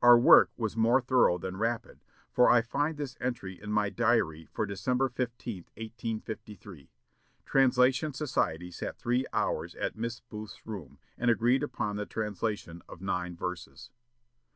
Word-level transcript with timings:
Our 0.00 0.16
work 0.16 0.52
was 0.56 0.76
more 0.76 1.00
thorough 1.00 1.38
than 1.38 1.56
rapid, 1.56 2.04
for 2.30 2.48
I 2.48 2.62
find 2.62 2.96
this 2.96 3.16
entry 3.20 3.60
in 3.60 3.72
my 3.72 3.90
diary 3.90 4.46
for 4.52 4.64
December 4.64 5.08
15, 5.08 5.64
1853: 5.76 6.88
'Translation 7.44 8.12
Society 8.12 8.70
sat 8.70 8.96
three 8.96 9.26
hours 9.32 9.74
at 9.74 9.96
Miss 9.98 10.20
Booth's 10.20 10.64
room, 10.64 11.00
and 11.18 11.32
agreed 11.32 11.64
upon 11.64 11.96
the 11.96 12.06
translation 12.06 12.82
of 12.88 13.00
nine 13.00 13.34
verses.' 13.36 13.90